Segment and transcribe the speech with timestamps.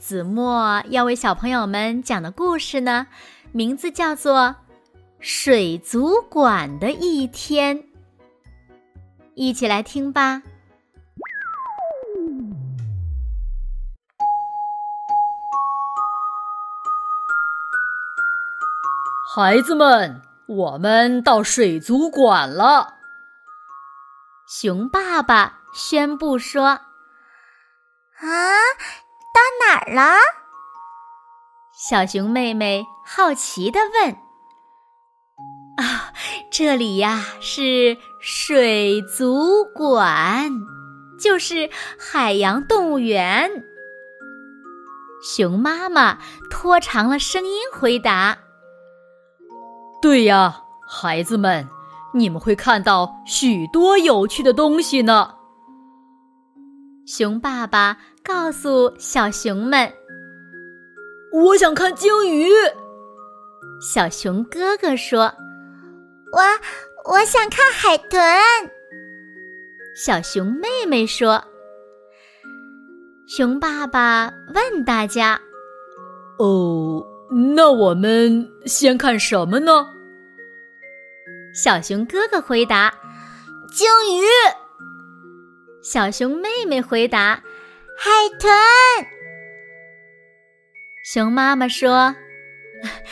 [0.00, 3.06] 子墨要为小朋友们讲的故事呢，
[3.52, 4.38] 名字叫做
[5.20, 7.78] 《水族馆的一天》。
[9.34, 10.42] 一起来听吧。
[19.34, 22.94] 孩子们，我们到水族馆了。
[24.48, 26.66] 熊爸爸宣布说
[28.16, 28.30] ：“啊！”
[29.32, 30.18] 到哪儿了？
[31.72, 34.12] 小熊妹妹好奇的问
[35.78, 36.12] ：“啊，
[36.50, 40.50] 这里呀是水族馆，
[41.18, 43.64] 就是海洋动物园。”
[45.22, 46.18] 熊妈妈
[46.50, 48.38] 拖长了声音回答
[50.02, 51.68] ：“对呀，孩子们，
[52.14, 55.36] 你们会看到许多有趣的东西呢。”
[57.12, 59.92] 熊爸爸告诉小熊们
[61.34, 62.48] ：“我想看鲸鱼。”
[63.82, 65.22] 小熊哥哥说
[66.30, 66.40] ：“我
[67.12, 68.22] 我想看海豚。”
[69.96, 71.42] 小熊妹妹说
[73.26, 75.40] ：“熊爸爸问大家
[76.38, 77.04] ：‘哦，
[77.56, 79.84] 那我们先看什么呢？’”
[81.52, 82.94] 小熊哥哥回答
[83.74, 84.22] ：“鲸鱼。”
[85.82, 87.42] 小熊妹妹回答
[87.96, 88.52] ：“海豚。”
[91.02, 92.14] 熊妈妈说：“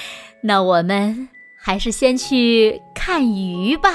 [0.42, 3.90] 那我们还是先去看鱼吧。”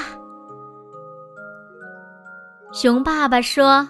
[2.72, 3.88] 熊爸爸说：“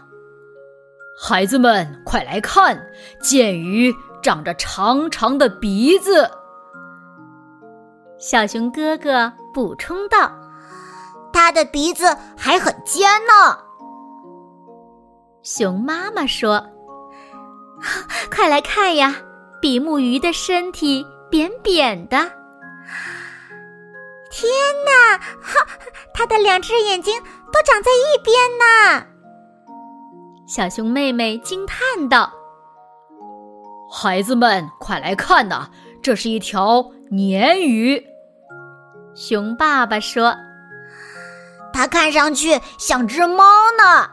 [1.21, 2.81] 孩子们，快来看，
[3.21, 6.31] 剑鱼长着长长的鼻子。”
[8.19, 10.33] 小熊哥哥补充道
[11.35, 13.59] ：“它的鼻子还很尖呢。”
[15.43, 16.65] 熊妈妈说
[18.31, 19.17] ：“快来看呀，
[19.61, 22.17] 比目鱼的身体扁扁的。
[24.31, 24.51] 天
[24.85, 25.67] 哪，哈，
[26.13, 27.19] 它的两只眼睛
[27.53, 29.07] 都长在一边呢。”
[30.47, 32.33] 小熊妹妹惊叹道
[33.91, 35.71] ：“孩子们，快来看呐，
[36.03, 38.05] 这是一条鲶鱼。”
[39.17, 40.37] 熊爸爸说
[41.73, 43.45] ：“它看上去像只猫
[43.79, 44.11] 呢。”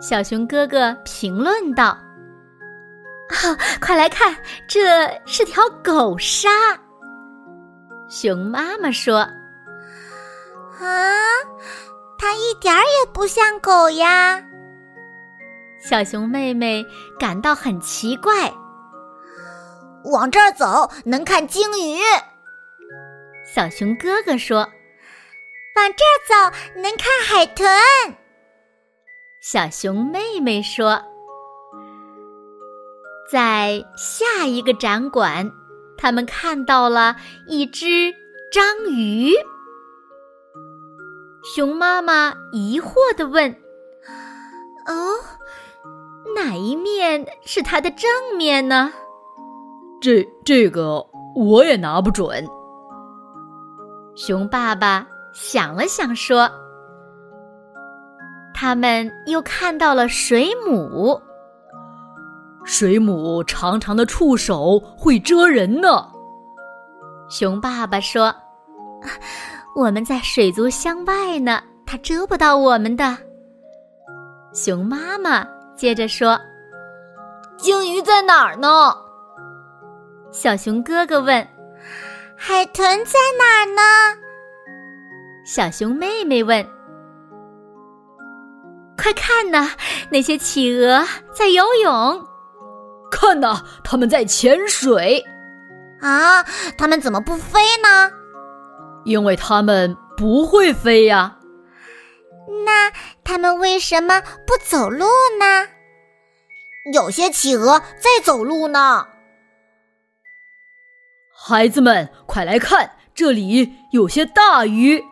[0.00, 1.88] 小熊哥哥评论道
[3.28, 4.34] ：“啊，快来看，
[4.66, 6.48] 这是条狗鲨。”
[8.08, 9.18] 熊妈妈说
[10.80, 11.12] ：“啊，
[12.18, 14.42] 它一点儿也不像狗呀。”
[15.80, 16.84] 小熊妹妹
[17.18, 18.52] 感到很奇怪。
[20.04, 22.00] 往这儿走能看鲸鱼。
[23.44, 24.58] 小熊哥哥说
[25.76, 27.68] ：“往这儿走能看海豚。”
[29.40, 31.00] 小熊妹妹说
[33.32, 35.50] ：“在下一个展馆，
[35.96, 38.12] 他们看到了一只
[38.52, 39.32] 章鱼。”
[41.56, 43.50] 熊妈妈疑惑的问
[44.86, 45.16] ：“哦，
[46.36, 48.92] 哪一面是它的正面呢？”
[50.02, 51.02] 这这个
[51.34, 52.46] 我也拿不准。
[54.14, 56.59] 熊爸爸想了想说。
[58.60, 61.18] 他们又看到了水母。
[62.62, 66.06] 水母长长的触手会蜇人呢。
[67.30, 68.34] 熊爸爸说
[69.74, 73.16] ：“我们在水族箱外呢，它蛰不到我们的。”
[74.52, 75.42] 熊妈妈
[75.74, 76.38] 接着说
[77.56, 78.94] ：“鲸鱼在哪儿呢？”
[80.30, 81.48] 小熊哥哥问
[82.36, 84.20] ：“海豚在哪儿呢？”
[85.46, 86.62] 小熊妹妹问。
[89.00, 89.70] 快看呐，
[90.10, 92.26] 那些企鹅在游泳。
[93.10, 95.24] 看呐，它们在潜水。
[96.02, 96.44] 啊，
[96.76, 98.12] 它们怎么不飞呢？
[99.06, 101.38] 因为它们不会飞呀。
[102.66, 102.92] 那
[103.24, 105.06] 他们为什么不走路
[105.38, 105.68] 呢？
[106.92, 109.06] 有些企鹅在走路呢。
[111.34, 115.02] 孩子们，快来看，这里有些大鱼。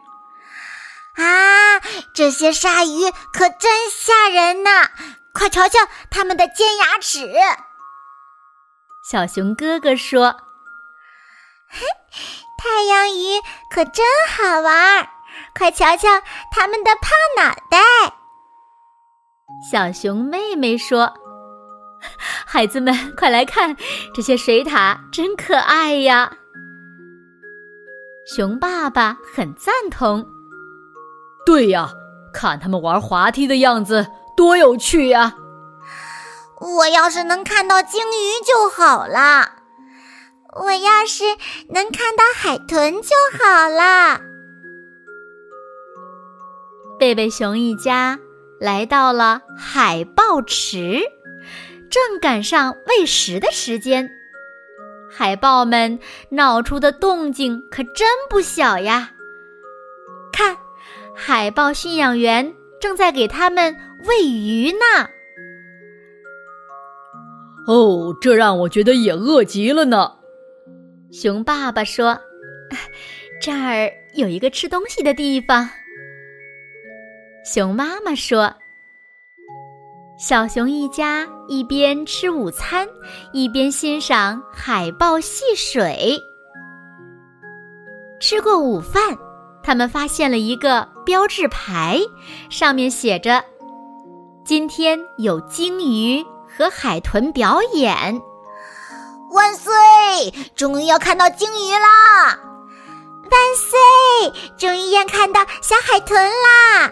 [1.19, 1.81] 啊，
[2.15, 4.91] 这些鲨鱼可真吓人呐！
[5.35, 5.79] 快瞧瞧
[6.11, 7.29] 它们的尖牙齿。
[9.11, 10.37] 小熊哥哥说
[11.71, 11.87] ：“嘿，
[12.59, 15.09] 太阳鱼可真好玩，
[15.57, 16.09] 快瞧瞧
[16.53, 17.79] 它们的胖脑袋。”
[19.71, 21.15] 小熊妹妹说
[22.47, 23.77] ：“孩子们，快来看，
[24.15, 26.33] 这些水獭真可爱呀！”
[28.37, 30.38] 熊爸爸很赞同。
[31.49, 31.95] 对呀，
[32.31, 34.07] 看他们玩滑梯的样子，
[34.37, 35.35] 多有趣呀！
[36.61, 39.53] 我要是能看到鲸鱼就好了，
[40.63, 41.25] 我要是
[41.71, 44.21] 能看到海豚就好了。
[46.99, 48.19] 贝贝熊一家
[48.61, 51.01] 来到了海豹池，
[51.89, 54.11] 正赶上喂食的时间。
[55.11, 55.99] 海豹们
[56.29, 59.13] 闹出的动静可真不小呀！
[60.31, 60.59] 看，
[61.21, 63.75] 海豹驯养员正在给它们
[64.07, 64.79] 喂鱼呢。
[67.67, 70.13] 哦，这让我觉得也饿极了呢。
[71.11, 72.17] 熊爸爸说
[73.43, 75.69] ：“这儿有一个吃东西的地方。”
[77.45, 78.55] 熊妈妈说
[80.19, 82.89] ：“小熊一家一边吃午餐，
[83.33, 86.19] 一边欣赏海豹戏水。
[88.21, 89.17] 吃过午饭，
[89.63, 91.99] 他们发现了一个标志牌，
[92.51, 93.45] 上面写着
[94.45, 96.25] ：‘今天有鲸鱼。’”
[96.57, 98.21] 和海豚表演，
[99.31, 99.73] 万岁！
[100.57, 102.37] 终于要看到鲸鱼啦！
[103.31, 104.49] 万岁！
[104.57, 106.91] 终于要看到小海豚啦！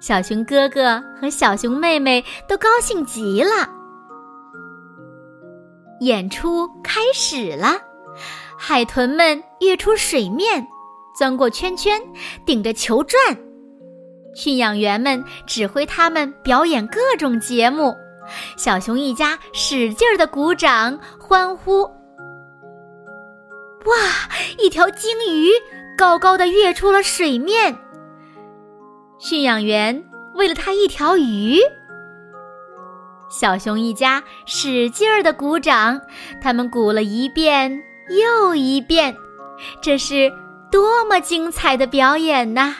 [0.00, 3.68] 小熊哥哥和小熊妹妹都高兴极了。
[6.00, 7.78] 演出开始了，
[8.58, 10.66] 海豚们跃出水面，
[11.20, 12.00] 钻过圈圈，
[12.46, 13.20] 顶着球转。
[14.34, 17.94] 驯养员们指挥他们表演各种节目，
[18.56, 21.82] 小熊一家使劲的鼓掌欢呼。
[21.82, 21.90] 哇！
[24.58, 25.50] 一条鲸鱼
[25.98, 27.76] 高高的跃出了水面。
[29.18, 30.02] 驯养员
[30.36, 31.58] 喂了它一条鱼。
[33.28, 36.00] 小熊一家使劲儿的鼓掌，
[36.40, 39.14] 他们鼓了一遍又一遍，
[39.82, 40.32] 这是
[40.70, 42.74] 多么精彩的表演呐！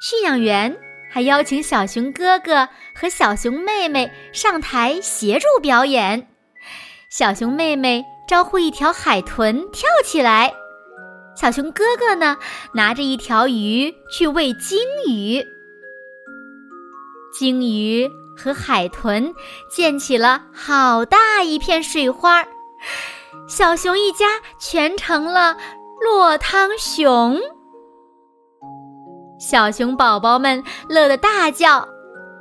[0.00, 0.76] 驯养员
[1.10, 6.28] 还邀请小熊哥哥和小熊妹妹上台协助表演。
[7.08, 10.52] 小熊妹妹招呼一条海豚跳起来，
[11.34, 12.36] 小熊哥哥呢
[12.74, 14.78] 拿着一条鱼去喂鲸
[15.08, 15.42] 鱼。
[17.32, 19.34] 鲸鱼和海豚
[19.70, 22.44] 溅起了好大一片水花，
[23.48, 25.56] 小熊一家全成了
[26.02, 27.38] 落汤熊。
[29.38, 31.86] 小熊宝宝们乐得大叫：“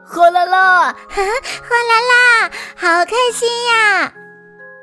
[0.07, 4.13] 哗啦啦， 哗啦啦，好开心呀！”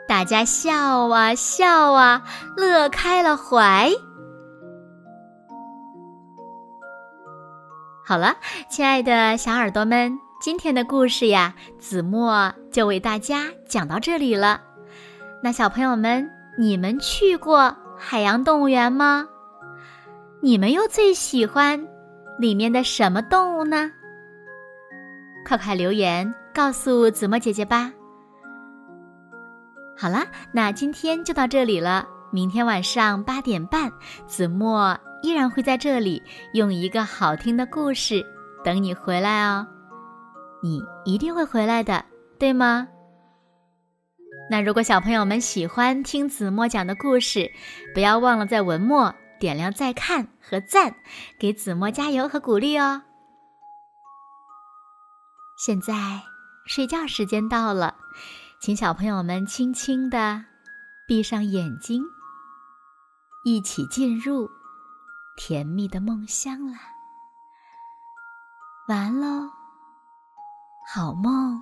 [0.09, 2.23] 大家笑啊笑啊，
[2.57, 3.91] 乐开了怀。
[8.05, 8.37] 好了，
[8.69, 14.61] 亲爱的小耳朵们，今天的故事呀，子墨就为大家讲到这里了。
[15.43, 19.27] 那小朋友们，你们去过海洋动物园吗？
[20.41, 21.81] 你们又最喜欢？
[22.37, 23.89] 里面的什么动物呢？
[25.47, 27.93] 快快留言告诉子墨姐姐吧。
[29.97, 32.05] 好了，那今天就到这里了。
[32.33, 33.91] 明天晚上八点半，
[34.27, 36.21] 子墨依然会在这里
[36.55, 38.21] 用一个好听的故事
[38.65, 39.65] 等你回来哦。
[40.61, 42.05] 你一定会回来的，
[42.37, 42.89] 对吗？
[44.53, 47.51] 那如果小朋友们喜欢听子墨讲的故事，
[47.95, 49.15] 不要忘了在文末。
[49.41, 50.95] 点亮再看和赞，
[51.41, 53.03] 给子墨加油和鼓励哦！
[55.57, 55.95] 现在
[56.67, 57.97] 睡觉时间到了，
[58.61, 60.45] 请小朋友们轻轻的
[61.09, 62.05] 闭上眼睛，
[63.45, 64.49] 一起进入
[65.39, 66.79] 甜蜜的梦乡啦！
[68.87, 69.51] 完喽，
[70.95, 71.61] 好梦。